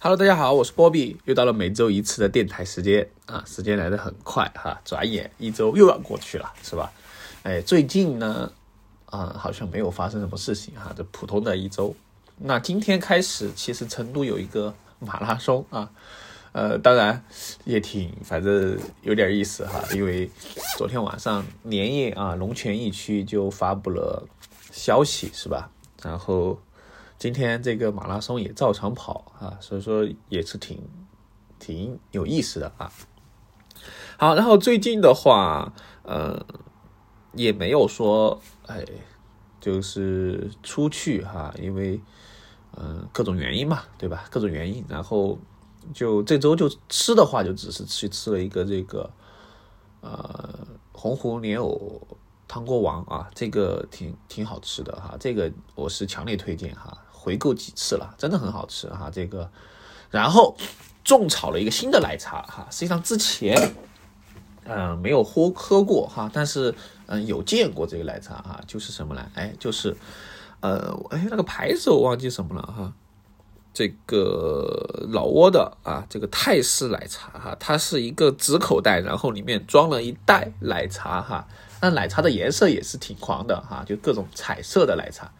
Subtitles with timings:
[0.00, 6.92] Hello，大家好，我是波比，又到了每周一次的电台时间啊，时间来得很快哈，转眼一周又要过去了，是吧？
[7.42, 8.52] 哎，最近呢，
[9.06, 11.92] 啊，好像没有发生什么事情哈，这普通的一周。
[12.36, 15.90] 那今天开始，其实成都有一个马拉松啊，
[16.52, 17.24] 呃，当然
[17.64, 20.30] 也挺，反正有点意思哈，因为
[20.76, 24.24] 昨天晚上连夜啊，龙泉驿区就发布了
[24.70, 25.68] 消息，是吧？
[26.04, 26.56] 然后。
[27.18, 30.80] 今天这个马拉松也照常跑啊，所以说也是挺
[31.58, 32.92] 挺有意思的啊。
[34.16, 35.72] 好，然后最近的话，
[36.04, 36.46] 呃，
[37.32, 38.84] 也没有说哎，
[39.60, 42.00] 就是出去哈，因为
[42.76, 44.24] 嗯各种原因嘛，对吧？
[44.30, 45.38] 各种原因，然后
[45.92, 49.10] 就这周就吃的话，就只是去吃了一个这个
[50.00, 52.00] 呃洪湖莲藕
[52.48, 56.96] 汤锅王啊，这个挺挺好吃的哈，这个我是强烈推荐哈。
[57.12, 59.10] 回购几次了，真的很好吃哈。
[59.12, 59.50] 这个，
[60.08, 60.56] 然后
[61.04, 62.66] 种草了一个新的奶茶哈。
[62.70, 63.74] 实际上之前，
[64.64, 68.58] 嗯，没有喝喝过哈，但是嗯，有见过这个奶茶哈。
[68.66, 69.30] 就是什么呢？
[69.34, 69.94] 哎，就是
[70.60, 72.92] 呃，哎，那个牌子我忘记什么了哈。
[73.74, 81.46] 这个老挝的啊，这个泰式奶茶哈，它是一个纸口袋，然后里面装了一袋奶茶哈。
[81.80, 85.30] 那奶茶的颜色也是挺狂的哈，就各种彩色的奶茶。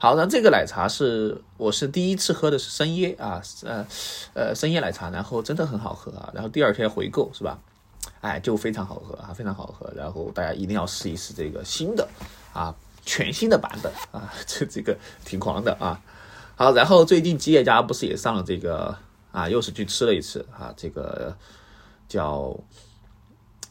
[0.00, 3.86] 好，那这个奶茶是我是第一次喝的是生椰啊，呃
[4.34, 7.58] 呃生椰奶茶，然后真的很好喝啊，然后第二天回购是吧？
[8.20, 12.06] 哎，就非常好喝啊，非常好喝，然后大家一定要试一试这个新的
[12.52, 16.00] 啊，全新的版本啊，这这个挺狂的啊。
[16.54, 18.96] 好，然后最近吉野家不是也上了这个
[19.32, 21.36] 啊，又是去吃了一次啊，这个
[22.08, 22.56] 叫。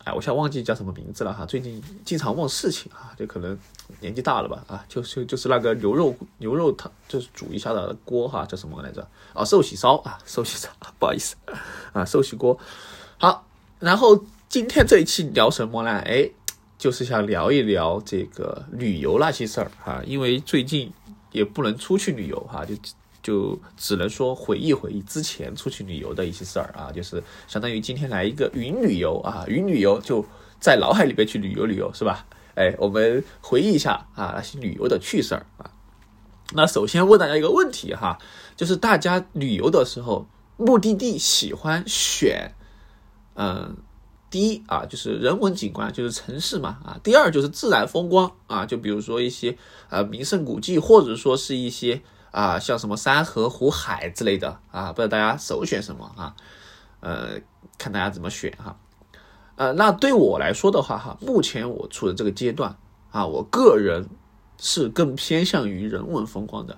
[0.08, 3.58] 哎，我现在忘记叫什么名字了哈，最近经常忘事情啊，就可能
[4.00, 9.06] 年纪大了吧啊，就就就是那个牛肉牛肉汤，就是煮一下的锅哈，叫什么来着？
[9.34, 11.36] 啊，寿喜烧啊，寿喜烧， 不好意思
[11.92, 12.58] 啊，寿喜锅。
[13.18, 13.46] 好，
[13.80, 15.92] 然后今天这一期聊什么呢？
[16.06, 16.30] 哎，
[16.78, 20.90] 就是想聊一聊这个旅游那些事儿哈，因为最近
[21.34, 22.74] 也不能出去旅游哈，就。
[23.28, 30.26] 就只能说回忆回忆之前出去旅游的一些事儿啊，就是相当于今天来一个云旅游啊，云旅游就
[30.62, 32.26] 在脑海里边去旅游旅游是吧？
[32.56, 35.70] 哎，我们回忆一下啊那些旅游的趣事儿啊。
[36.54, 38.18] 那首先问大家一个问题哈，
[38.56, 42.54] 就是大家旅游的时候目的地喜欢选
[43.36, 43.76] 嗯
[44.30, 49.58] 第一啊就是人文景观就是城市嘛啊，第二就是自然风光啊，就比如说一些
[49.90, 52.02] 呃名胜古迹或者说是一些。
[52.32, 56.36] 啊，像什么山河湖海之类的啊，不知道大家首选什么啊？
[57.00, 57.40] 呃，
[57.78, 58.78] 看大家怎么选哈。
[59.56, 62.78] 呃，那对我来说的话哈，目前我处的这个阶段
[63.12, 64.08] 啊，我个人
[64.58, 66.78] 是更偏向于人文风光的。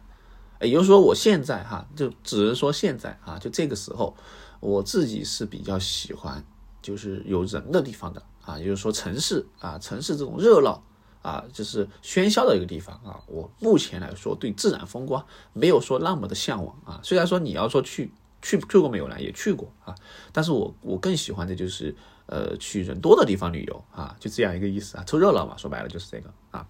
[0.62, 4.16] 也就是说，我现在哈，就只能说现在啊，就这个时候，
[4.60, 6.44] 我自己是比较喜欢
[6.82, 10.84] 就是有人的地方的啊，也就是说城市啊，城市这种热闹。
[11.22, 13.20] 啊，就是喧嚣的一个地方啊。
[13.28, 17.00] 我目前来说对自然风光没有说那么的向往啊。
[17.04, 19.94] 虽然说你要说去去去过没有呢，也去过啊。
[20.32, 21.94] 但是我我更喜欢的就是
[22.26, 25.58] 呃去人多的地方旅游啊，就这样一个意思啊，凑热闹嘛。
[25.58, 26.66] 说白了就是这个啊。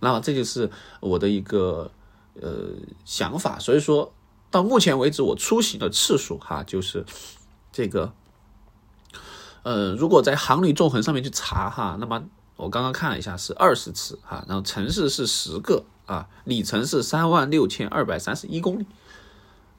[0.00, 0.70] 那么这就是
[1.00, 1.90] 我的一个
[2.34, 2.74] 呃
[3.04, 3.58] 想法。
[3.58, 4.12] 所以说
[4.50, 7.04] 到目前为止，我出行的次数哈，就是
[7.72, 8.12] 这个
[9.62, 12.28] 呃，如果在航旅纵横上面去查哈，那么。
[12.60, 18.86] 我刚刚看了一下，是二十次哈，然后城市是十个啊，里程是三万六千二百三十一公里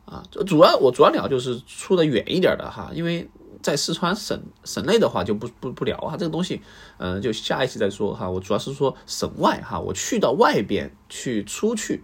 [0.05, 0.23] 啊。
[0.47, 3.29] 主要我主要聊就是出的远一点的哈，因为
[3.61, 6.61] 在四川省省内的话就不不不聊哈，这个东西
[6.97, 8.27] 嗯，就下一期再说哈。
[8.27, 12.03] 我主要是说省外哈，我去到外边去出去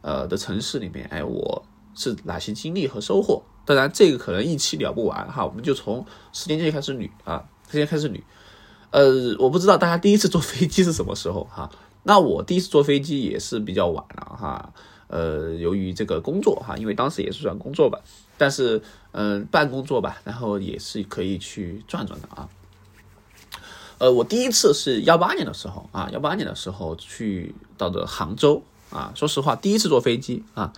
[0.00, 1.62] 呃的城市里面，哎，我
[1.94, 3.42] 是哪些经历和收获？
[3.66, 8.22] 当然这个可能一期聊不完哈，我们就从时间线开始捋啊，时间开始捋。
[8.90, 11.70] 呃，我不知道大家第一次坐飞机是什么时候哈？
[12.04, 14.72] 那我第一次坐飞机也是比较晚了哈。
[15.08, 17.98] 呃，由于这个工作哈，因为当时也是算工作吧，
[18.38, 18.80] 但是
[19.12, 22.48] 嗯，半工作吧，然后也是可以去转转的啊。
[23.98, 29.12] 呃，我第一次是幺八年的时候啊，幺八年的时候去到的杭州啊。
[29.14, 30.72] 说实话，第一次坐飞机啊，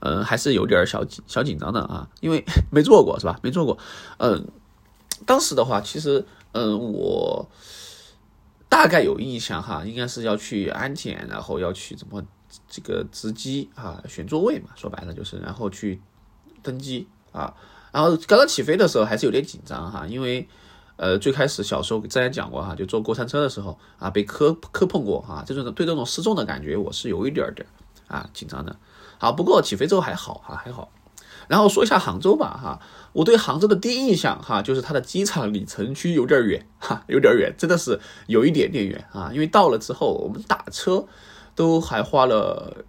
[0.00, 3.38] 嗯，还是有点小小紧张的啊，因为没坐过是吧？
[3.42, 3.78] 没坐过，
[4.18, 4.46] 嗯，
[5.26, 6.26] 当时的话其实。
[6.54, 7.48] 嗯，我
[8.68, 12.22] 大概有印象哈，应该是要去安检，然后要去怎么
[12.68, 16.00] 这个值机啊，选座位嘛，说白了就是，然后去
[16.62, 17.52] 登机啊，
[17.90, 20.48] 然后刚刚起飞的时候还是有点紧张哈，因为
[20.94, 27.66] 呃最开始小时候之前讲过哈，就坐过山车的时候啊，被磕磕碰过哈，这种对这种失重的感觉我是有一点点
[28.06, 28.76] 啊紧张的。
[29.18, 30.88] 好，不过起飞之后还好哈，还好。
[31.48, 32.80] 然后说一下杭州吧，哈，
[33.12, 39.30] 我对杭州的第一印象哈，就是它的机场离城区有点远，哈，有点远，真的是有一点点远啊。
[39.32, 41.06] 因为到了之后，我们打车
[41.54, 42.84] 都还花了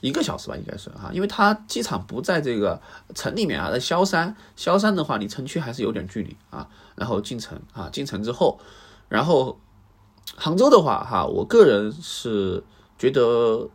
[0.00, 2.80] 一个小时吧，应该是哈，因为它机场不在这个
[3.14, 6.68] 城里面啊，在萧山，萧山的话离城区还是有点距离啊。
[6.96, 8.58] 然后进城啊，进城之后，
[9.08, 9.60] 然后
[10.34, 12.64] 杭州的话哈，我个人是
[12.98, 13.68] 觉得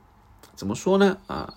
[0.56, 1.54] 怎么说呢啊？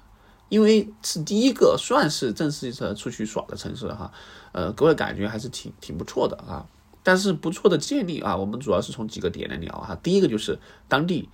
[0.49, 4.13] 因为是第一个算是正式的出去耍的城市哈，
[4.53, 6.67] 呃，给我的感觉还是挺挺不错的啊。
[7.03, 9.95] 但是不错的建立啊，我们主要是从几个点来聊哈。
[10.03, 11.29] 第一个就是当地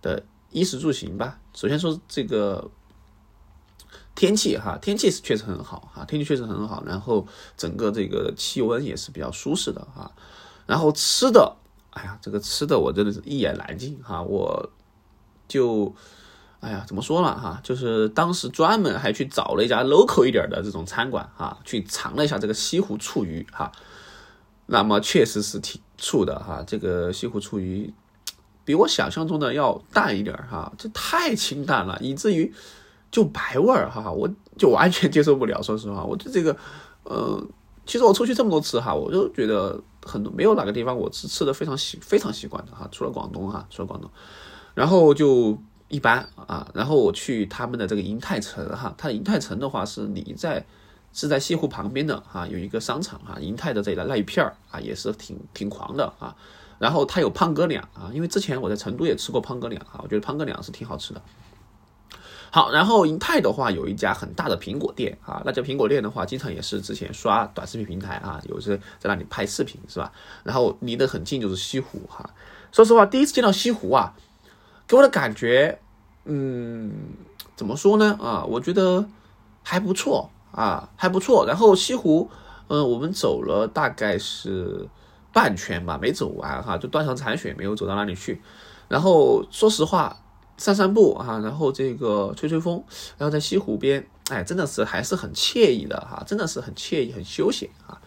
[0.00, 1.38] 的衣食住行吧。
[1.54, 2.70] 首先说这个
[4.14, 6.82] 天气哈，天气是确实很好哈，天气确实很好。
[6.86, 7.26] 然后
[7.56, 10.10] 整个这个气温也是比较舒适的哈。
[10.66, 11.56] 然后吃的，
[11.90, 14.70] 哎呀，这个吃的我真的是一言难尽哈，我
[15.46, 15.94] 就。
[16.62, 17.60] 哎呀，怎么说呢哈？
[17.60, 23.72] 就是当时专门还去找了一家 local 一点的这种餐馆哈，去尝了一下这个西湖醋鱼哈。
[24.66, 27.92] 那么确实是挺醋的哈，这个西湖醋鱼
[28.64, 32.54] 比我想象中的要淡一点哈，这太清淡了，以至于
[33.10, 35.60] 就白味儿哈，我就完全接受不了。
[35.60, 36.56] 说实话，我对这个，
[37.02, 37.44] 呃，
[37.84, 44.08] 其实我出去这么多次哈，我就觉得很多没有哪个地方我是吃的非常习非常习惯的哈，除了广东哈，除了广东，
[44.74, 45.58] 然后就。
[45.92, 50.64] 一般啊，然后我去他们的这个银泰城哈，它银泰城的话是你在
[51.12, 56.34] 是在西湖旁边的哈，有一个商场哈，银泰的这那一片儿啊也是挺挺狂的啊。
[56.78, 61.20] 然后它有胖哥俩啊，因为之前我在成都也吃过胖哥俩哈，我觉得胖哥俩是挺好吃的。
[62.50, 70.10] 好，然后银泰的话有一家很大的苹果店啊，那家苹果店的话，经常也是之前刷短视频平台啊，有些在那里拍视频是吧？
[70.42, 72.30] 然后离得很近就是西湖哈。
[72.72, 74.14] 说实话，第一次见到西湖啊。
[74.84, 75.78] 给我的感觉，
[76.24, 76.92] 嗯，
[77.56, 78.16] 怎么说呢？
[78.20, 79.06] 啊，我觉得
[79.62, 81.44] 还不错啊，还不错。
[81.46, 82.30] 然后西湖，
[82.68, 84.88] 嗯，我们走了大概是
[85.32, 88.40] 半圈吧，没走完哈，就断肠残雪，没有走到那里去。
[88.88, 90.16] 然后说实话，
[90.56, 92.84] 散散步啊，然后这个吹吹风，
[93.18, 98.00] 然后在西湖边，哎，真的是还是很惬意的哈，真的是很惬意，很休闲啊。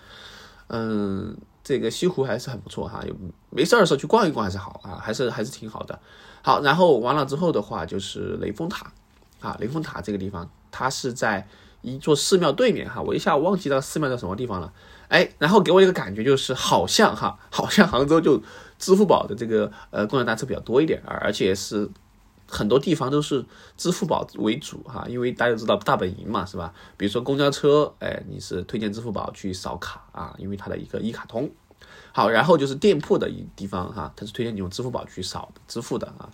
[0.67, 3.15] 嗯，这个西湖还是很不错哈，有
[3.49, 5.99] 没事儿的时候去逛一逛还是好啊，还是还是挺好的。
[6.45, 8.93] 好，然后完了之后的话就是雷峰塔，
[9.39, 11.47] 啊，雷峰塔这个地方，它是在
[11.81, 14.71] 一座寺庙对面哈，我一下忘记那个寺庙在什么地方了，
[15.07, 18.39] 哎，然后给我一个感觉就是好像哈，好像杭州就
[18.77, 21.89] 支付宝的这个呃共享单车比较多一点，而且是
[22.47, 23.43] 很多地方都是
[23.75, 26.71] 支付宝为主哈，因为大家知道大本营嘛是吧？
[26.95, 31.49] 比如说公交车，哎，你是推荐支付宝去扫卡啊，因为它的一个一卡通。
[32.17, 36.29] 好，然后就是店铺的一地方哈，它是推荐你用支付宝去扫支付的啊。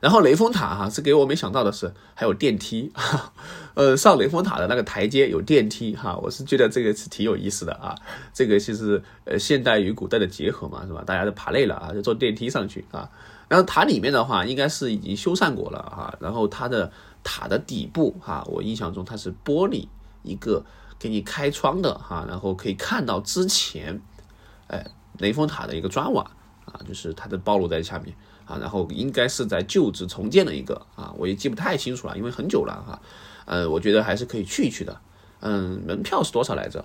[0.00, 3.32] 然后雷峰塔哈是给我没想到的是还有电梯哈，
[3.74, 7.96] 呃，上雷峰塔的那个台阶有电梯哈，我是觉得这个是挺有意思的啊。
[8.32, 11.02] 这个其实呃现代与古代的结合嘛，是吧？
[11.04, 13.10] 大家都爬累了啊，就坐电梯上去啊。
[13.48, 16.92] 然后塔里面的话应该是已经修缮过了哈，然后它的
[17.24, 19.88] 塔的底部哈，我印象中它是玻璃
[20.22, 20.64] 一个
[20.96, 24.00] 给你开窗的哈，然后可以看到之前。
[24.68, 24.84] 哎，
[25.18, 26.22] 雷峰塔的一个砖瓦
[26.64, 28.16] 啊，就是它的暴露在下面
[28.46, 33.00] 啊，然后应该是在旧址重建的一个啊，我也记不太清楚了，因为很久了哈。
[33.44, 35.00] 呃，我觉得还是可以去一去的。
[35.40, 36.82] 嗯，门票是多少来着？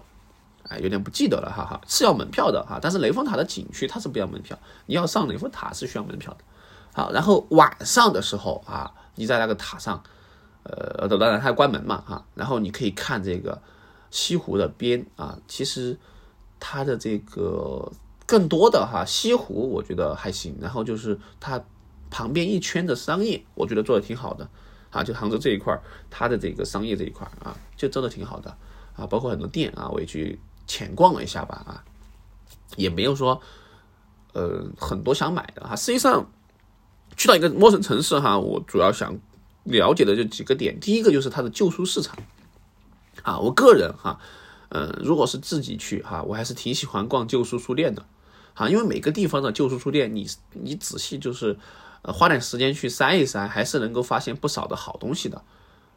[0.67, 2.77] 哎，有点不记得了，哈哈，是要门票的哈。
[2.81, 6.39] 但是雷峰塔的景区它是不要门票，你要上雷峰塔是需要门票的。
[6.93, 10.03] 好，然后晚上的时候啊，你在那个塔上，
[10.63, 13.61] 呃，当然它关门嘛哈，然后你可以看这个
[14.11, 15.97] 西湖的边啊，其实。
[16.59, 17.91] 它的这个
[18.25, 20.57] 更多的哈西湖，我觉得还行。
[20.61, 21.63] 然后就是它
[22.09, 24.47] 旁边一圈的商业，我觉得做的挺好的
[24.91, 25.03] 啊。
[25.03, 28.55] 就杭州这一块儿，它的这个商业这一块啊，就做的挺好的
[28.95, 29.07] 啊。
[29.07, 31.83] 包括很多店啊，我也去浅逛了一下吧啊，
[32.75, 33.41] 也没有说
[34.33, 35.75] 呃很多想买的哈。
[35.75, 36.29] 实际上
[37.15, 39.17] 去到一个陌生城市哈，我主要想
[39.63, 40.79] 了解的就几个点。
[40.79, 42.17] 第一个就是它的旧书市场
[43.23, 44.19] 啊，我个人哈。
[44.69, 48.05] 嗯，如果是自己去哈，我还是挺喜欢逛旧书书店的，
[48.53, 51.57] 哈，因为每个地方的旧书书店，你你仔细就是，
[52.03, 55.41] 呃，花点时间去筛一筛，还是能够发现不少的好东西的，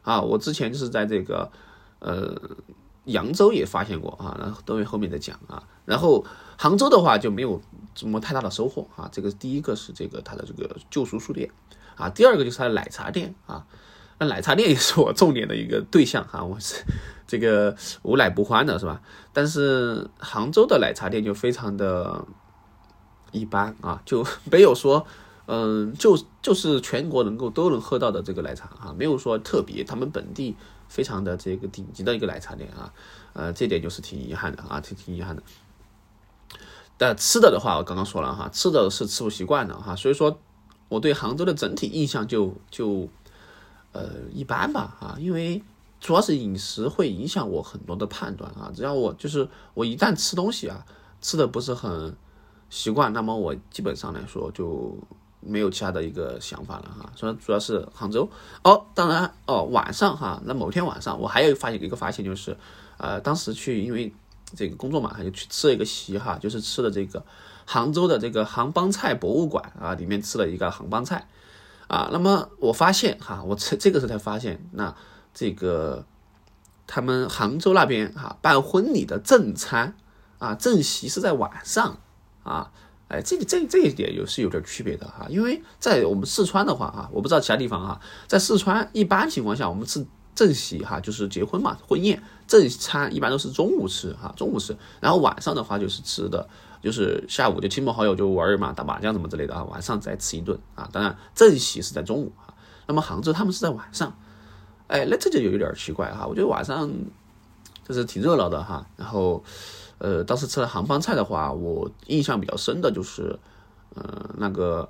[0.01, 1.51] 啊，我之前就是在这个，
[1.99, 2.35] 呃，
[3.05, 6.25] 扬州也发现过啊，然后等会后面再讲啊，然后
[6.57, 7.61] 杭州的话就没有
[7.93, 11.51] 什么太大的收获啊，这个第一个是这个它的这个旧书书店，
[11.95, 13.67] 啊，第二个就是它的奶茶店啊。
[14.19, 16.83] 那奶茶店也是我重点的一个对象哈，我是
[17.27, 19.01] 这个无奶不欢的是吧？
[19.33, 22.25] 但是杭州的奶茶店就非常的
[23.31, 25.05] 一般啊，就 没有说，
[25.47, 30.55] 嗯，就就是全国能够都能喝到的这个奶茶啊，没有说特别，他们本地
[30.87, 32.93] 非常的这个顶级的一个奶茶店啊，
[33.33, 35.41] 呃，这点就是挺遗憾的啊，挺挺遗憾的。
[36.95, 40.39] 但吃的的话，我刚刚说了哈，吃的是吃不习惯的哈，所以说
[40.87, 43.09] 我对杭州的整体印象就就
[43.93, 45.63] 呃一般吧啊，因为
[46.01, 50.85] 主要是饮食会影响我很多的判断啊，只要我就是我一旦吃东西啊，
[51.21, 52.13] 吃的不是很
[52.69, 54.97] 习惯，那么我基本上来说就
[55.39, 57.09] 没有其他的一个想法了哈。
[57.15, 58.29] 所以主要是杭州
[58.65, 62.57] 哦，当然哦晚上哈，那某天晚上我还有发现一个发现就是，
[62.97, 64.13] 呃，当时去因为。
[64.55, 67.25] 这个工作嘛，就去吃了一个席哈，就是吃的这个
[67.65, 71.27] 杭州的这个杭帮菜博物馆啊，里面吃了一个杭帮菜
[71.93, 72.09] 啊。
[72.11, 74.95] 那么我发现哈，我这这个时候才发现，那
[75.33, 76.05] 这个
[76.87, 79.95] 他们杭州那边哈办婚礼的正餐
[80.39, 81.99] 啊正席是在晚上
[82.43, 82.71] 啊，
[83.09, 90.05] 哎，这个这这一点有是有点区别的哈，因为在我们四川的话啊，我不知道其他地方哈，在四川一般情况下我们是。
[90.35, 96.49] 正席哈就是结婚嘛，婚宴正餐一般都是中午吃哈，中午吃，然后晚上的话就是吃的，
[96.83, 100.87] 就是下午就亲朋好友就玩嘛，打麻将什么之类的啊，晚上再吃一顿啊。
[100.91, 102.53] 当然正席是在中午啊，
[102.85, 104.15] 那么杭州他们是在晚上，
[104.87, 106.27] 哎，那这就有一点奇怪哈。
[106.27, 106.91] 我觉得晚上
[107.87, 108.85] 就是挺热闹的哈。
[108.97, 109.43] 然后
[109.97, 113.39] 呃，当时吃了杭帮菜的话，我印象比较深的就是，
[113.95, 114.87] 呃，那个。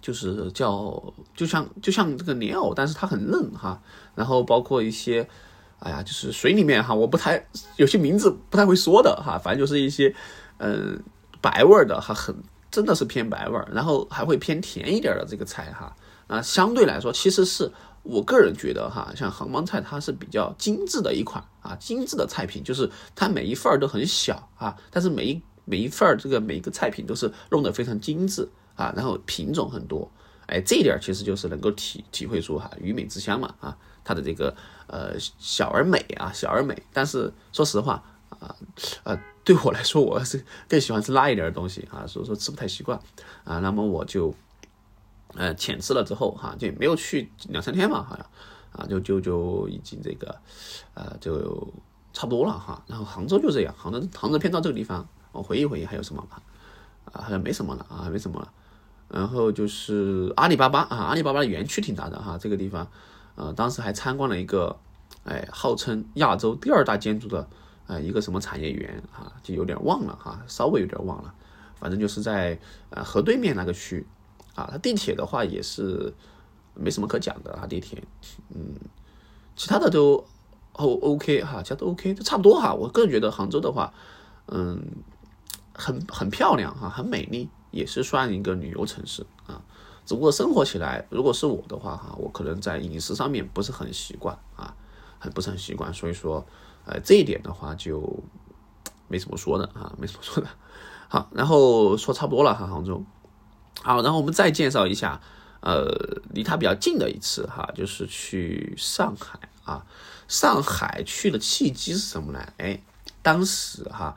[0.00, 1.00] 就是叫，
[1.36, 3.80] 就像就像这个莲藕，但是它很嫩哈。
[4.16, 5.28] 然后包括一些，
[5.78, 9.38] 哎呀，就是水里面哈，我不太有些名字不太会说的哈。
[9.38, 10.12] 反正就是一些，
[10.62, 11.02] 嗯，
[11.40, 12.34] 白味儿的哈，很
[12.70, 15.94] 真的是偏白味儿，然后还会偏甜一点的这个菜哈。
[16.28, 17.70] 啊，相对来说，其实是
[18.02, 28.48] 我个人觉得哈，像杭帮菜它是比较精致的一款啊，精致的菜品，就是它每一份儿都很小啊，但是每一每一份儿这个每一个菜品都是弄得非常精致。
[28.74, 30.10] 啊，然后品种很多，
[30.46, 36.82] 哎，这一点其实就是能够体体会出哈，鱼美之乡嘛，啊，它的这个呃小而美啊，小而美。
[36.90, 38.56] 但是说实话啊，
[39.04, 39.14] 呃，
[39.44, 42.98] 对我来说，我是更喜欢吃辣一点的东西啊，所以说吃不太习惯
[43.44, 43.58] 啊。
[43.58, 44.34] 那么我就
[45.34, 48.26] 呃浅吃了之后哈，就没有去两三天嘛，好像
[48.72, 50.34] 啊，就就就已经这个
[50.94, 51.72] 呃就
[52.12, 52.82] 差不多了哈。
[52.86, 56.40] 然后杭州就这样，杭州杭州偏到这个地方，我回忆回忆还有什么吧？
[57.06, 58.52] 啊，好像没什么了啊，没什么了。
[59.08, 62.88] 然后就是阿里巴巴啊，阿里巴巴的园区挺大的哈，这个地方，
[63.34, 64.74] 呃，当时还参观了一个，
[65.24, 67.46] 哎，号称亚洲第二大建筑的，
[67.92, 71.34] 呃，一个什么产业园啊，就有点忘了哈，稍微有点忘了，
[71.78, 72.58] 反正就是在
[72.88, 74.06] 呃河对面那个区，
[74.54, 76.14] 啊，它地铁的话也是
[76.74, 78.02] 没什么可讲的啊，地铁，
[78.54, 78.74] 嗯，
[79.54, 80.24] 其他的都
[80.72, 82.72] O OK 哈，其他都 OK，都差不多哈。
[82.72, 83.92] 我个人觉得杭州的话，
[84.46, 84.80] 嗯，
[85.74, 87.50] 很很漂亮哈，很美丽。
[87.72, 89.58] 也是算一个旅游城市啊，
[90.04, 94.76] 只不过生活起来，如果是我的话哈，我可能在饮食上面不是很习惯啊，
[95.18, 96.44] 很不是很习惯，所以说，
[96.84, 98.22] 呃，这一点的话就
[99.08, 100.48] 没什么说的啊，没什么说的。
[101.08, 103.04] 好，然后说差不多了哈，杭州。
[103.82, 105.20] 好，然后我们再介绍一下，
[105.60, 109.86] 呃，离它比较近的一次哈，就是去上海啊。
[110.28, 112.52] 上海去的契机是什么呢？
[112.58, 112.82] 哎，
[113.22, 114.16] 当时哈。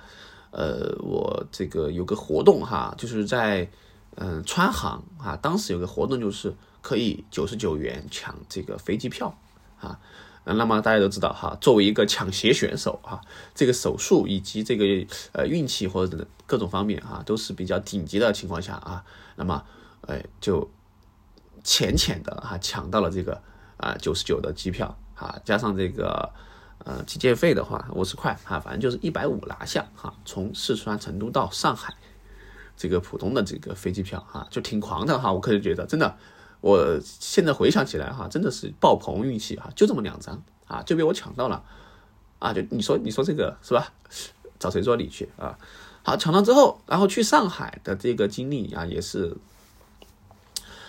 [0.57, 3.69] 呃，我这个有个活动哈，就是在
[4.15, 9.38] 嗯川航啊，当时有个活动就是可以九十九元抢这个飞机票
[9.81, 10.00] 啊。
[10.45, 13.19] 那么大家都知道哈，作为一个抢鞋选手哈，
[13.53, 14.85] 这个手速以及这个
[15.33, 19.03] 呃运气或者各种方面哈，都是比较顶级的情况下啊，
[19.35, 19.63] 那么
[20.07, 20.69] 哎就
[21.63, 23.41] 浅浅的哈抢到了这个
[23.77, 26.31] 啊九十九的机票啊，加上这个。
[26.79, 30.13] 呃，机械费的话五十块哈，反正就是一百五拿下哈。
[30.23, 31.91] 从四川成都到上海，
[32.77, 35.31] 这个普通的这个飞机票哈，就挺狂的哈。
[35.31, 36.15] 我个人觉得，真的，
[36.65, 41.63] 我现在回想起来哈，真的是爆棚运气哈，就这么两张啊，就被我抢到了
[42.39, 42.51] 啊。
[42.51, 43.93] 就你说，你说这个是吧？
[44.57, 45.55] 找谁做理去啊？
[46.01, 49.38] 好，抢到之后，然后去上海的这个经历啊，也是。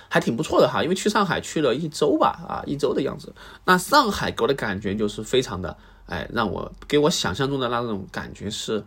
[0.09, 3.35] 还挺不错的哈，因为去上海去了一周吧，啊，一周的样子。
[3.67, 8.83] 那上海给我的感觉就是非常的，哎，让我给我想象中的那种感觉是，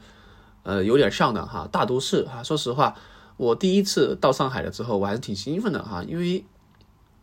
[0.63, 2.41] 呃，有点像的哈，大都市哈。
[2.41, 2.96] 说实话，
[3.38, 6.43] 我第一次到上海了之后，我还是挺兴奋的哈，因为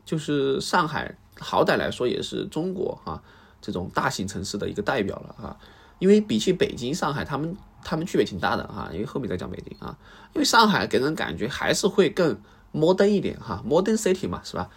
[0.07, 3.21] 就是上海好歹来说也是中国啊
[3.61, 5.55] 这种大型城市的一个代表了啊。
[5.99, 8.89] 因为比起北京、上海，他们他们区别挺大的哈。
[8.95, 9.95] 因为后面再讲北京啊，
[10.33, 12.41] 因为上海给人感觉还是会更。
[12.73, 14.69] 摩登一点哈，modern city 嘛，是吧？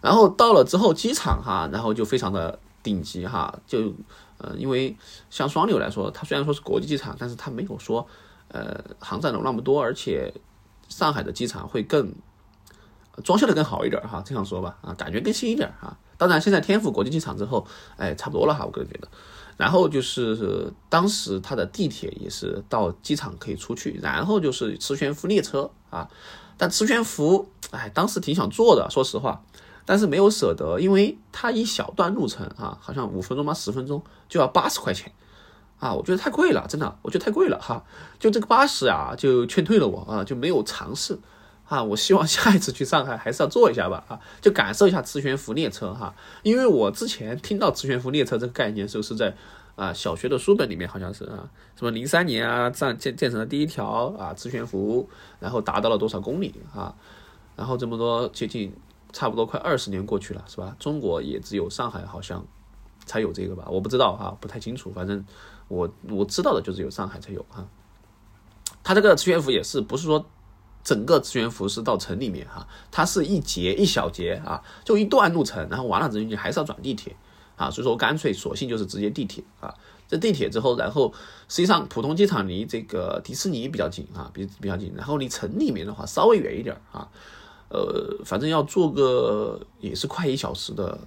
[0.00, 3.94] 然后到了之后，机场哈，然后就非常的顶级哈，就
[4.38, 4.96] 呃，因为
[5.30, 8.04] 像双流来说，它虽然说是国际机场，但是它没有说
[8.48, 10.34] 呃航站楼那么多，而且
[10.88, 12.12] 上海的机场会更
[13.22, 15.96] 装修的更好一点哈，这样说吧啊，感觉更新一点哈。
[16.16, 17.66] 当然，现在天府国际机场之后，
[17.96, 19.08] 哎，差不多了哈，我个人觉得。
[19.56, 26.08] 然后就是当时它的地铁也是到机场可以出去，然后就是磁悬浮列车啊。
[26.56, 29.42] 但磁悬浮，哎，当时挺想坐的，说实话，
[29.84, 33.52] 但是没有舍得，因为它一小段路程啊，好像五分钟吗？
[33.52, 35.12] 十分钟就要八十块钱
[35.80, 37.84] 啊，我觉得太贵了，真的，我觉得太贵了哈。
[38.18, 41.18] 就这个八十啊，就劝退了我啊，就没有尝试
[41.68, 41.82] 啊。
[41.82, 46.14] 我希望下一次去上海还是要坐一下吧啊，就感受一下磁悬浮列车哈。
[46.42, 49.34] 因为我之前听到磁悬浮列车这个概念的时候是在。
[49.76, 55.08] 啊，小学的书本里面好像是啊，什么零三年啊，建建建成了第一条啊磁悬浮，
[55.40, 56.94] 然后达到了多少公里啊？
[57.56, 58.72] 然后这么多接近
[59.12, 60.76] 差不多快二十年过去了，是吧？
[60.78, 62.46] 中国也只有上海好像
[63.04, 63.66] 才有这个吧？
[63.68, 64.92] 我不知道哈，不太清楚。
[64.92, 65.26] 反正
[65.66, 67.66] 我我知道的就是有上海才有哈。
[68.84, 70.24] 它这个磁悬浮也是不是说
[70.84, 72.64] 整个磁悬浮是到城里面哈？
[72.92, 77.16] 它是一节一小节啊，就一段路程，然后完了之后你还是要转地铁。
[77.56, 79.72] 啊，所以说干脆索性就是直接地铁啊，
[80.08, 81.14] 这地铁之后，然后
[81.48, 87.06] 实际上浦东机场离这个迪士尼比较近啊，比比较近，然后离城里面的话稍微远一点啊，
[87.68, 90.98] 呃，反正要坐个也是快一小时的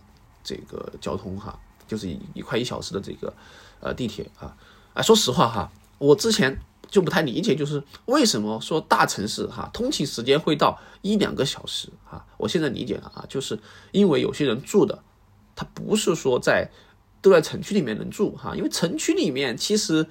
[0.41, 3.33] 这个交通哈，就是一快一小时的这个
[3.81, 4.55] 呃地铁啊，
[4.93, 6.57] 啊，说实话哈，我之前
[6.89, 13.59] 就不太理解，就是为什么说大城市哈通勤时间会到一两个小时啊，我现在理解了啊，就是
[13.91, 15.03] 因为有些人住的。
[15.59, 16.69] 他不是说在
[17.19, 20.05] 都在城区里面能住哈，因为城区里面其实，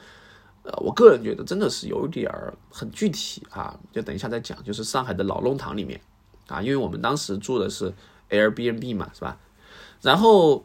[0.65, 4.61] 呃，我个人觉得真的是有点儿很具体啊，就等一下再讲。
[4.65, 6.01] 就是上海的老弄堂里面
[6.49, 7.95] 啊，因为我们当时住的是
[8.29, 9.39] Airbnb 嘛，是吧？
[10.03, 10.65] 然后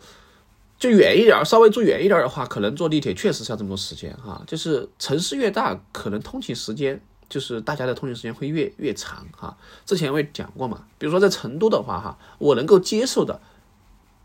[0.82, 4.42] 就远一点，稍微住远一点的话，可能坐地铁确实是要这么多时间哈。
[4.48, 9.56] 就是城市越大，可能通勤时间就是大家的通勤时间会越越长哈。
[9.86, 13.40] 之前我也讲过嘛，比如说在成都的话哈，我能够接受的。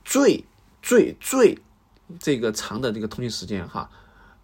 [0.03, 0.45] 最
[0.81, 1.59] 最最
[2.19, 3.91] 这个长的这个通勤时间哈，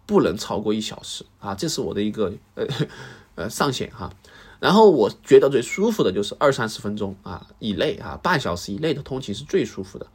[0.05, 2.67] 不能超过一小时啊，这是我的一个呃
[3.33, 4.13] 呃上限哈。
[4.59, 10.05] 然后我觉得最舒服的就是二三十分钟啊以内啊，半小时以内的通勤是最舒服的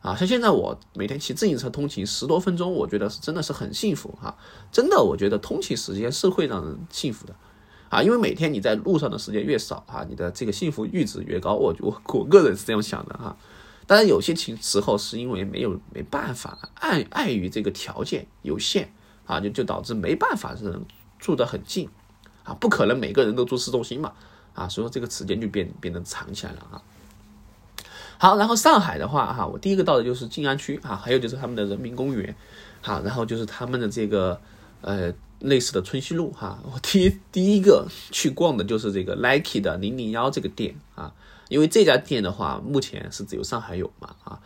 [0.00, 0.14] 啊。
[0.14, 4.36] 像现在我每天骑自行车通勤十多分钟，我觉得是真的是很幸福哈。
[4.70, 7.34] 真的，我觉得通勤时间是会让人幸福的
[7.88, 11.54] 啊，因为每天你在路上的时间越少啊，你的这个幸福阈值越高。
[11.54, 13.36] 我我我个人是这样想的哈。
[13.86, 18.92] 当然，有些情时候是因为没有没办法，碍碍于这个条件有限
[19.24, 20.78] 啊，就就导致没办法是
[21.18, 21.88] 住得很近
[22.44, 24.12] 啊，不可能每个人都住市中心嘛
[24.52, 26.82] 啊，所以说这个时间就变变得长起来了啊。
[28.18, 32.34] 好，然后上海的话哈，我第一个到的就是静安区啊，还有就是他们的人民公园，
[32.82, 34.40] 好，然后就是他们的这个
[34.80, 41.12] 呃类似的春熙路哈，我第一第一个去逛的就是这个 Nike 的零零幺这个店啊。
[41.48, 44.38] 因为这家店的话，目前是只有上海有嘛啊，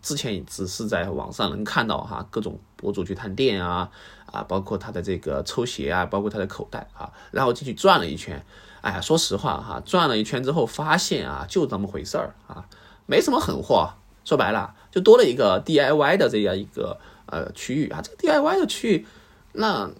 [0.00, 3.90] 之前也只是在网上能看到哈，各种博主去探店啊
[4.26, 8.40] 啊，包括他的这个抽鞋啊，包括他的口袋啊，然后进去转了一圈，
[8.82, 12.64] 哎呀，说实话哈，转了一圈之后发现啊，就这么回事儿啊，
[13.06, 13.92] 没什么狠货，
[14.24, 19.06] 说白了就多了一个 DIY 的这样一个呃区域啊，这个 DIY 的区域，
[19.52, 19.90] 那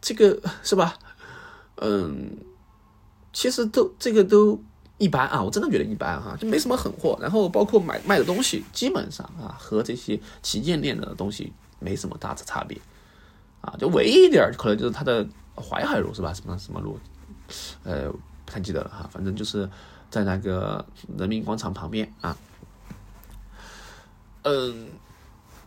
[0.00, 0.96] 这个是吧？
[1.76, 2.36] 嗯，
[3.32, 4.62] 其实都这个都。
[5.02, 7.18] 一般啊，我真的觉得一般哈，就没什么狠货。
[7.22, 12.78] 然后包括买卖的东西，基本上啊，和这些旗舰店的东西没什么大的差别
[13.62, 13.74] 啊。
[13.78, 16.34] 就唯一一点可能就是它的淮海路是吧？
[16.34, 16.98] 什么什么路？
[17.82, 18.12] 呃，
[18.44, 19.08] 不太记得了哈。
[19.10, 19.66] 反正就是
[20.10, 20.84] 在那个
[21.16, 22.36] 人民广场旁边啊。
[24.42, 24.88] 嗯，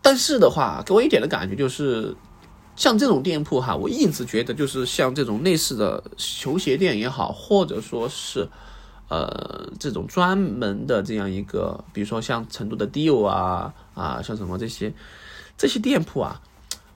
[0.02, 2.16] 但是的话，给我一点的感觉就是，
[2.76, 8.48] 像这种店铺哈，我一直觉得就是像这种类似的球鞋店也好，或者说是。
[9.10, 14.92] 呃，这种专门的这样一个，比如说像成都的 Dior 啊啊，像什么这些
[15.56, 16.42] 这些店铺啊，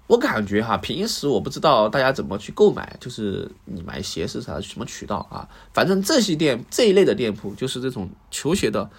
[0.08, 5.48] 我感觉哈，平时我不知道大家怎么去购买，就是你买鞋是啥什么渠道啊？
[5.74, 8.90] 反正这些店这一类的店铺，就是这种球鞋的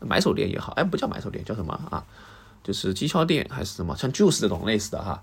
[0.00, 2.04] 买手店也好，哎，不叫买手店，叫什么啊？
[2.64, 3.96] 就是经销店还是什么？
[3.96, 5.22] 像 Juice 这种类似的哈，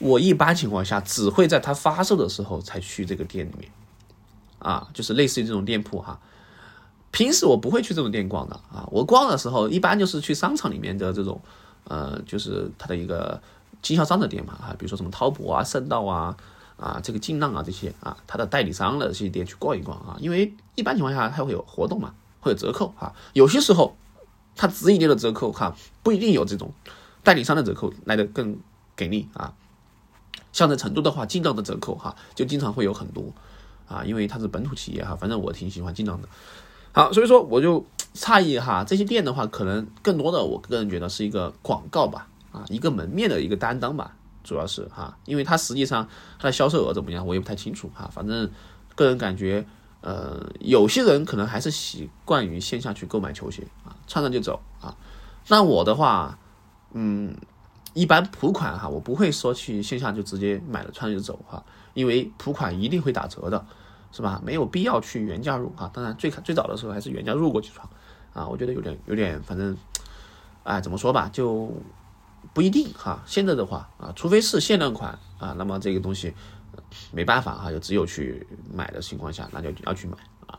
[0.00, 3.70] 我一般情况下只会在它发售的时候才去这个店里面
[4.58, 6.18] 啊，就是类似于这种店铺哈。
[7.12, 11.40] 平时我不会去这种店逛的啊，我逛的时候一般就是去商场里面的这种，
[11.84, 13.40] 呃，就是它的一个
[13.84, 16.36] 经销商的店嘛啊，比如说什么滔博啊、盛道啊、
[16.76, 23.94] 啊这个劲浪啊这些啊，它的代理商的这些店去逛一逛啊，因为一般情况下它会有活动嘛，会有折扣啊，有些时候
[24.56, 26.72] 它直营店的折扣哈不一定有这种
[27.22, 28.58] 代理商的折扣来的更
[28.96, 29.52] 给力啊，
[30.52, 33.32] 像在成都的话，劲浪的折扣哈就经常会有很多
[33.86, 36.28] 啊，因为它是本土企业哈，反正我挺喜欢劲浪的。
[36.92, 44.14] 好，所以说我就诧异哈，这些店的话，可能更多的我个人觉得是一个广告吧，啊，一个门面的一个担当吧，
[44.44, 48.48] 主要是哈，因为它实际上它的销售额怎么样，我也不太清楚哈，反正
[48.94, 49.66] 个人感觉，
[50.02, 54.96] 呃，有些人可能还是习惯于线下去购买球鞋啊，穿上就走啊，
[55.48, 56.38] 那我的话，
[56.92, 57.36] 嗯，
[57.92, 61.60] 一般普款哈，我不会说去线下就直接买了穿就走哈，
[61.94, 63.66] 因为普款一定会打折的，
[64.12, 64.40] 是吧？
[64.44, 67.84] 没有必要去原价入啊，当然最最早的时候还是原价入过去穿。
[68.32, 69.76] 啊，我觉得有点有点，反正，
[70.64, 71.72] 哎，怎么说吧，就
[72.52, 73.22] 不一定哈。
[73.26, 76.34] 现在的话啊，除非是限量款啊，那么这个东西
[77.12, 80.58] 没办法哈，就只有去买的情况下，那就要去买啊。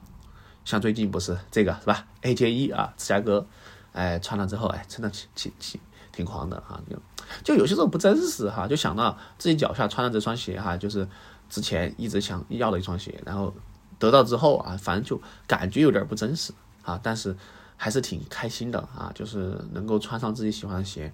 [0.64, 3.46] 像最近不是这个是吧？AJ 一啊，芝加哥，
[3.92, 6.82] 哎，穿了之后哎，真的挺挺挺挺狂的哈。
[6.90, 6.98] 就
[7.44, 11.08] 就有些时候不真实哈，就想到自己脚下穿的这双鞋哈，就是
[11.50, 13.54] 之前一直想要的一双鞋，然后
[14.00, 17.36] 得到之后啊，反正就感觉有点不真实啊，但是。
[17.78, 21.14] 还是挺开心的啊，就是能够穿上自己喜欢的鞋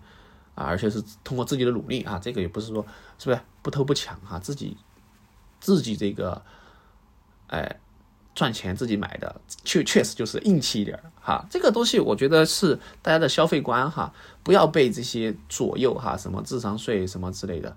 [0.56, 2.86] 啊，而且是通过自己的努力啊，这个也不是说
[3.18, 4.76] 是不是不偷不抢啊，自己
[5.60, 6.42] 自己这个
[7.48, 7.80] 哎
[8.34, 11.46] 赚钱自己买的，确确实就是硬气一点哈。
[11.50, 17.76] 这个东西我觉得是大家的消费观哈，不要被这些左右哈，什么智商税什么之类的，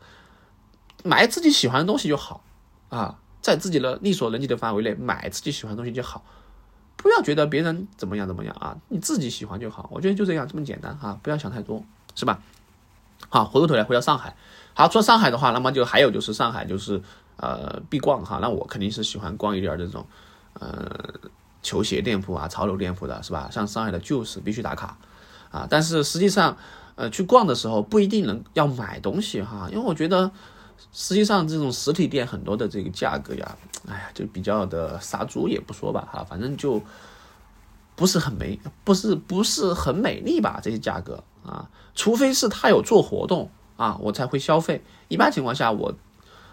[1.02, 2.44] 买自己喜欢的东西就好
[2.88, 6.24] 啊，在自己的力所能及的范围内买自己喜欢的东西就好。
[6.96, 9.90] 不要觉得别人怎么样怎么样啊，你自己喜欢就好。
[9.92, 11.84] 我觉得就这样这么简单哈，不要想太多，
[12.14, 12.40] 是吧？
[13.28, 14.36] 好，回过头来回到上海。
[14.74, 17.02] 好，说上海的话，那么就还有就是上海就是
[17.36, 18.38] 呃必逛哈。
[18.40, 20.06] 那我肯定是喜欢逛一点这种
[20.54, 20.88] 呃
[21.62, 23.48] 球鞋店铺啊、潮流店铺的，是吧？
[23.52, 24.96] 像上海的旧时必须打卡
[25.50, 25.66] 啊。
[25.68, 26.56] 但是实际上
[26.96, 30.30] 呃去逛的时候不一定能要买东西哈，因为我觉得。
[30.92, 33.56] 实际上，这种实体店很多的这个价格呀，
[33.88, 36.82] 哎呀，就比较的杀猪也不说吧，哈，反正就
[37.94, 40.60] 不是很美，不是不是很美丽吧？
[40.60, 44.82] 这些价格啊，除非是他有做活动啊，我才会消费。
[45.08, 45.94] 一般情况下，我。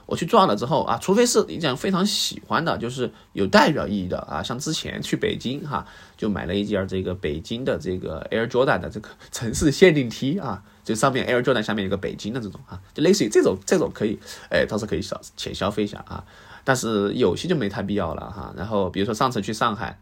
[0.08, 5.86] 我去撞了之后啊，除非是你这样非常喜欢的，就是有代表意义的啊，像之前去北京哈，
[6.18, 16.22] 就买了一件这个北京的这个 Air Jordan 的这个 城市限定 T 啊，就上面 Air Jordan 下面有个北京的这种啊，就类似于这种这种可以，哎，倒是可以小浅消费一下啊，
[16.66, 18.54] 但是有些就没太必要了哈。
[18.58, 19.98] 然后比如说上次去上海，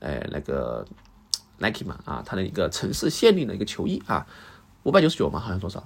[0.00, 0.84] 哎，那个
[1.62, 4.26] Nike 嘛啊，它的一个城市限定的一个球衣啊，
[4.82, 5.82] 五百九十九嘛，好像多少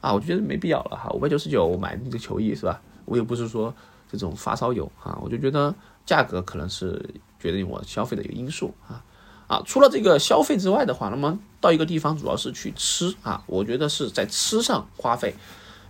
[0.00, 0.12] 啊？
[0.12, 2.82] 我就觉得没必要了哈，五百九十九我买那个球衣是吧？
[3.04, 3.72] 我也不是说
[4.10, 5.74] 这种发烧友啊，我就觉得
[6.04, 9.04] 价格可能是决定我消费的一个因素啊
[9.46, 9.62] 啊。
[9.64, 15.34] 除了这个消费之外的话，那么到一个地方主要是去吃啊，我觉得是在吃上花费，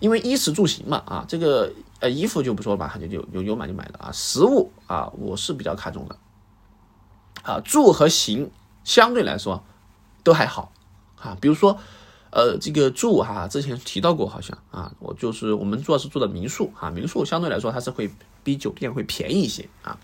[0.01, 4.11] 因为衣食住行嘛啊，这个呃衣服就不说了吧，就就有有买就买的啊。
[4.13, 6.17] 食物啊，我是比较看重的
[7.43, 8.51] 啊，住和行
[8.85, 9.65] 相对来说
[10.23, 10.73] 都还好
[11.21, 11.79] 啊，比如说。
[12.37, 18.11] 呃，这个住哈，之前提到过，好像啊，我就是我们主要是住的民宿哈，民宿相对来说它是会
[18.43, 19.97] 比酒店会便宜一些啊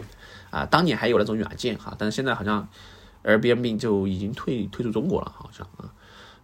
[0.48, 2.68] 啊，当年还有那种软件哈，但是现在好像
[3.24, 5.90] Airbnb 就已经退退出中国了，好像啊，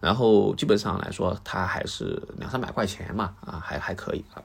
[0.01, 4.43] 然后基本上来说它还是两三百块钱嘛啊，还还可以啊，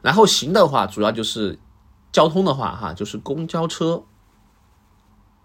[0.00, 1.58] 然后行的话主要就是
[2.10, 4.02] 交通的话哈，就是公交车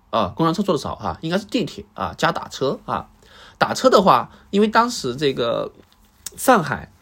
[0.10, 3.10] 啊，公交车坐的少哈，应该是地铁啊加打车啊。
[3.58, 5.74] 打车的话，因为当时这个
[6.38, 6.94] 上海，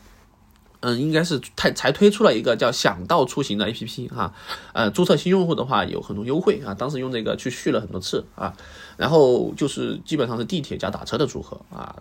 [0.79, 4.33] 嗯，应该是太才推出了一个叫想到出行的 APP 哈，
[4.73, 8.53] 呃，注册新用户的话有很多优惠啊，当时用这个去续了很多次啊，
[8.97, 11.97] 然后就是基本上是地铁加打车的组合啊，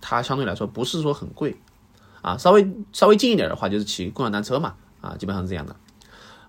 [0.00, 1.56] 它相对来说不是说很贵
[2.20, 5.74] 啊，稍微稍微近一点的话就是骑共享单车嘛啊，基本上是这样的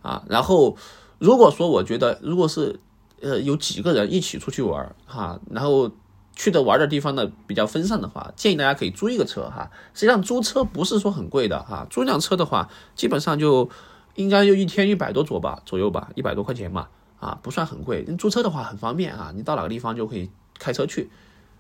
[0.04, 0.78] 啊，然后
[1.18, 2.80] 如果说我觉得如果是
[3.24, 5.92] 呃有几个人一起出去玩哈，然后。
[6.36, 9.70] 去的玩的地方呢比较分散的话，建议大家可以租一个车哈。
[9.94, 13.70] 实际上租车不是说很贵的哈，租一辆车的话，基本上就
[14.16, 16.88] 应该就一天一百多左吧左右吧，一百多块钱嘛
[17.20, 18.04] 啊，不算很贵。
[18.18, 21.12] 租车的话很方便啊，你到哪个地方就可以开车去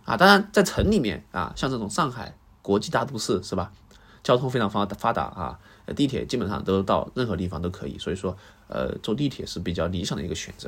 [0.06, 0.17] 啊。
[0.17, 3.71] 当然在城里面啊，像这种上海国际大都市是吧，
[4.23, 5.60] 交通非常发发达啊，
[5.95, 8.36] 地铁基本上都到任何地方都可以，所以说
[8.69, 10.67] 呃坐地铁是比较理想的一个选择。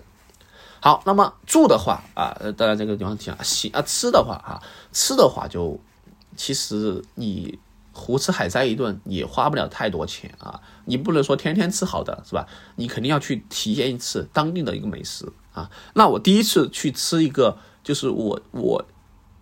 [0.86, 5.80] 好，那么住的话啊，当然这个地方提啊，行啊，吃的话啊，吃的话就
[6.38, 7.58] 其实你
[7.92, 12.48] 胡吃海塞一顿也花不了太多钱啊，你不能说天天吃好的是吧？
[12.76, 15.72] 你肯定要去体验一次当地的一个美食啊。
[15.96, 18.86] 那我第一次去吃一个，就是我我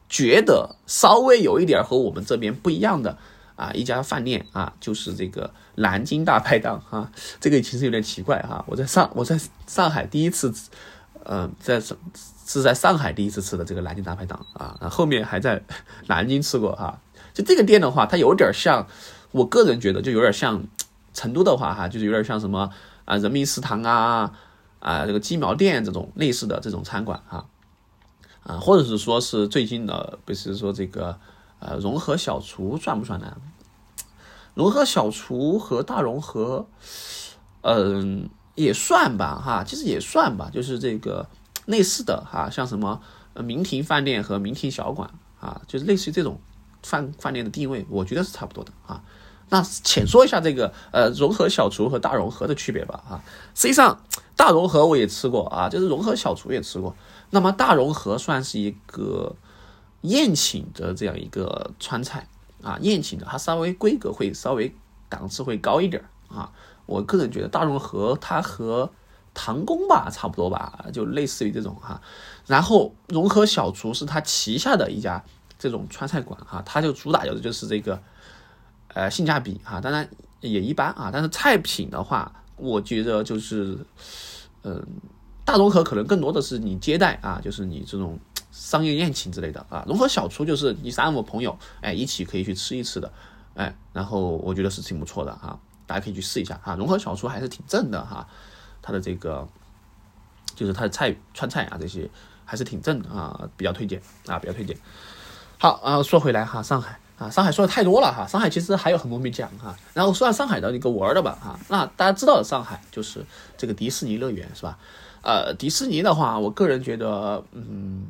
[0.08, 3.18] 觉得稍微有一点和我们这边不一样的
[3.58, 8.64] 啊一家饭店啊，就是这个南京大排档啊，这个其实有点奇怪哈。
[8.66, 10.54] 我在上我在上海第一次。
[11.26, 11.96] 嗯，在是
[12.46, 15.64] 是在上海第一次吃的这个南京大排档啊，后面还在
[16.08, 17.00] 南京吃过哈。
[17.34, 18.86] 就这个店的话，它有点像，
[19.32, 20.62] 我个人觉得就有点像
[21.14, 22.70] 成都的话哈，就是有点像什么
[23.06, 24.34] 啊人民食堂啊
[24.80, 27.46] 啊这个鸡毛店这种类似的这种餐馆哈
[28.44, 31.18] 啊，或者是说是最近的，比是说这个
[31.60, 33.38] 呃融合小厨算不算呢？
[34.56, 36.68] 融合小厨和大融合，
[37.62, 38.30] 嗯。
[38.56, 41.28] 也算吧，哈，其实也算吧，就是这个
[41.66, 43.02] 类似的哈，像什么
[43.36, 46.40] 明庭饭店和明庭小馆啊，就是类似于这种
[46.84, 49.04] 饭饭店的定位，我觉得是差不多的啊。
[49.50, 53.24] 那浅说一下这个呃融合小厨和大融合的区别吧，啊，
[53.56, 54.04] 实际上
[54.36, 56.96] 大融合我也吃过啊，就是融合小厨也吃过，
[57.32, 59.36] 那么大融合算是一个
[60.02, 62.28] 宴请的这样一个川菜
[62.62, 64.74] 啊，宴请的它稍微规格会稍微
[65.10, 66.52] 档次会高一点啊。
[66.86, 68.92] 我个人觉得大融合它和
[69.34, 72.02] 唐宫吧差不多吧，就类似于这种哈。
[72.46, 75.24] 然后融合小厨是它旗下的一家
[75.58, 78.02] 这种川菜馆哈，它就主打的就是这个
[78.90, 80.08] 呃性价比哈，当然
[80.42, 81.10] 也一般啊。
[81.12, 83.78] 但是菜品的话，我觉得就是
[84.64, 84.86] 嗯
[85.46, 88.20] 大融合可能更多的是你接待啊，就是你这种
[88.52, 89.84] 商业宴请之类的啊。
[89.88, 93.12] 融合小厨就是你三五朋友哎一起可以去吃一次的
[93.56, 95.60] 哎，然后我觉得是挺不错的哈。
[95.94, 98.28] 大家可以去试一下哈，融合小厨还是挺正的哈，
[98.82, 99.48] 它的这个
[100.56, 102.10] 就是它的菜川菜啊这些
[102.44, 104.76] 还是挺正的啊，比较推荐啊，比较推荐。
[105.60, 109.78] 好啊，说回来哈，上海啊，上海说的太多了哈，上海其实还有很多没讲哈。
[109.94, 113.24] 然后说下上海的一个玩的吧哈，那大家知道的上海就是
[113.56, 114.80] 这个迪士尼乐园是吧？
[115.22, 118.08] 呃，迪士尼的话，我个人觉得嗯，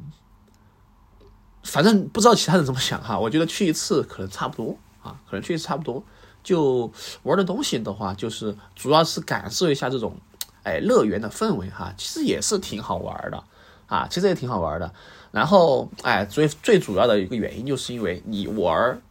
[1.63, 6.01] 反正不知道其他人怎么想哈，我觉得去一次可能差不多啊，可能去一次差不多。
[6.43, 6.91] 就
[7.23, 10.17] 玩的东西的话，就是主要是感受一下这种，
[10.63, 13.43] 哎，乐园的氛围哈，其实也是挺好玩的，
[13.88, 14.93] 啊，其实也挺好玩的。
[15.32, 19.01] 然后，哎，最最主要的一个原因就是因为你玩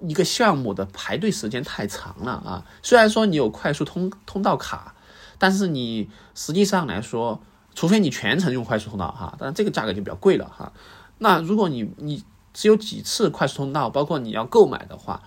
[0.00, 2.66] 一个项目的排队时间太长了啊。
[2.82, 4.94] 虽然说你有快速通通道卡，
[5.38, 7.40] 但是你实际上来说，
[7.74, 10.72] 除非你全程用快速通道哈，但这个价格就比较贵了哈。
[11.18, 15.22] 那如果你你只有几次快速通道，包括你要购买的话。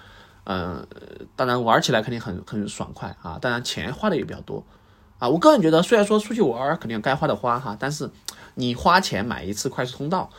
[0.50, 0.88] 嗯，
[1.36, 4.64] 当然玩起来肯定很很爽快啊，当然钱花的也比较多
[5.20, 5.28] 啊。
[5.28, 8.10] 我个人觉得，虽然说出去玩肯定该花的花哈，但是
[8.56, 10.30] 你花钱买一次快速通道，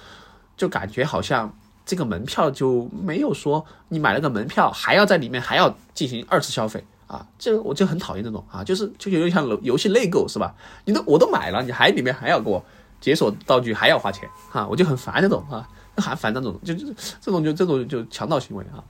[0.56, 10.54] 就感觉好像这个门票就没有说你买了个门票还要在里面还要进行二次消费啊，这个我就很讨厌这种啊，就是就有点像游戏内购是吧？
[10.86, 12.64] 你都我都买了，你还里面还要给我
[12.98, 16.86] 解锁道具还要花钱哈，我就很烦这种啊，很烦那种就就
[17.20, 18.82] 这种就这种就强盗行为啊。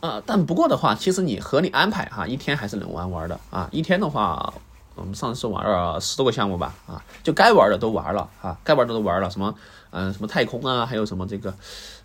[0.00, 3.68] 啊，但不过的话，其实你合理安排哈，一天还是能玩玩的啊。
[3.70, 4.52] 一天的话，
[4.94, 9.30] 我们上次玩了十多个项目吧，啊，就该玩的都玩了啊，该玩的都玩了。
[9.30, 9.54] 什么，
[9.90, 11.54] 嗯，什么太空啊，还有什么这个，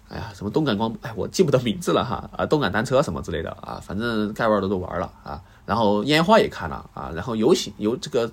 [0.09, 5.41] 哎呀，什么动感光，哎，我记不得名字了哈，啊，动感单车什么之类的啊，反正该玩的都玩了啊。
[5.65, 8.29] 然后烟花也看了啊，然后游行游这个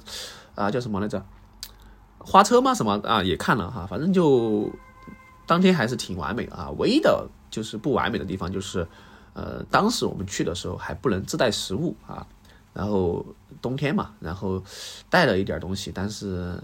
[0.57, 1.25] 啊叫什么来着？
[2.19, 2.75] 花车吗？
[2.75, 4.69] 什么啊也看了哈，反正就
[5.47, 6.69] 当天还是挺完美的啊。
[6.79, 8.85] 唯一的就是不完美的地方就是。
[9.35, 12.27] 呃，当时我们去的时候还不能自带食物啊，
[12.75, 13.25] 然后
[13.63, 14.63] 冬天嘛，然后
[15.09, 16.59] 带了一点东西，但是，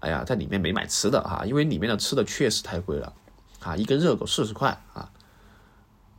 [0.00, 3.12] 哎呀，在里面没买吃的啊，因为里面的吃的确实太贵了
[3.60, 5.10] 啊，一根热狗四十块啊，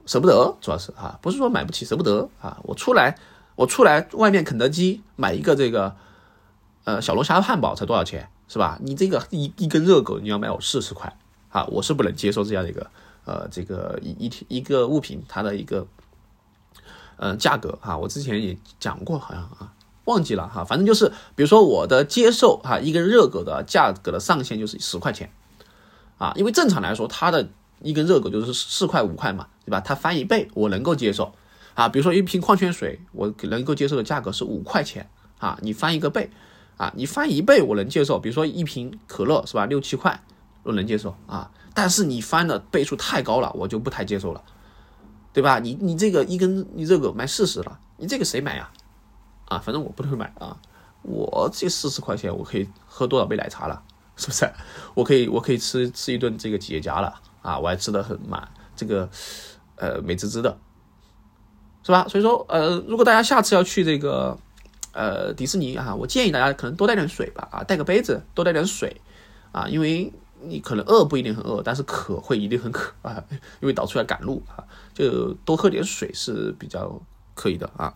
[0.08, 2.60] 舍不得，主要是啊，不是说买不起，舍不得啊。
[2.64, 3.18] 我出来，
[3.56, 5.96] 我出来外面肯德基买一个这个，
[6.86, 8.80] 呃，小龙虾汉堡才多少钱是吧？
[8.82, 11.16] 你这个一一根热狗你要卖我四十块
[11.50, 12.90] 啊，我是不能接受这样的一个。
[13.26, 15.86] 呃，这个一一一个物品它的一个，
[17.18, 19.74] 呃，价格哈，我之前也讲过，好像啊，
[20.06, 25.32] 忘记了哈，反正就是，比如说我的接受哈，一根热狗的价格的上限就是十块钱，
[26.18, 27.48] 啊，因为正常来说，它的
[27.84, 29.80] 一根热狗就是四块五块嘛，对吧？
[29.80, 31.34] 它翻一倍我能够接受，
[31.76, 35.08] 啊，比如说一瓶矿泉水，我能够接受的价格是五块钱，
[35.38, 36.32] 啊，你翻一个倍，
[36.78, 40.24] 啊，你翻一倍我能接受，比如说一瓶可乐是吧，六七块
[40.64, 41.52] 我能接受啊。
[41.74, 44.44] 但是你翻的倍数太高了，我就不太接受了，
[45.32, 45.60] 对吧？
[45.60, 48.70] 你你这个一根你这个卖四十了，你这个谁买呀？
[49.46, 50.58] 啊，反正我不会买啊。
[51.04, 53.82] 我这四十块钱我可以喝多少杯奶茶了，
[54.16, 54.52] 是不是？
[54.94, 59.10] 我可以我可以吃吃一顿这个企业家了啊，我还吃的很满，这个
[59.78, 60.58] 呃美滋滋的，
[61.84, 62.06] 是吧？
[62.08, 64.38] 所以说呃，如果大家下次要去这个
[64.92, 69.02] 呃迪士尼啊，我建议大家可能多带点水吧啊，带个杯子，多带点水
[69.54, 70.12] 啊，因为。
[70.44, 73.24] 你可能饿不一定很饿，但是渴会一定很渴啊，
[73.60, 77.02] 因为导出来赶路啊，就多喝点水是比较
[77.34, 77.94] 可以的啊。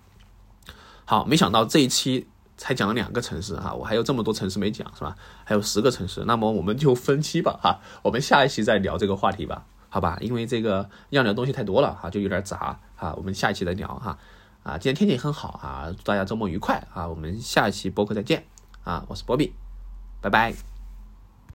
[1.06, 2.28] 好，没想到这一期
[2.58, 5.16] 才讲了两个城市哈，我还有这么多城市没讲是吧？
[5.44, 10.18] 还有十个城市，那么我们就分期吧哈，我们下一期再聊这个话题吧，好吧？
[10.22, 14.18] 因为这个要聊东西太多了哈，就有点杂哈，我们下一期再聊哈。
[14.64, 18.46] 啊，今天天气很好啊，祝大家周末愉快啊，我们下一期播客再见
[18.84, 19.54] 啊，我是波比，
[20.22, 20.75] 拜拜。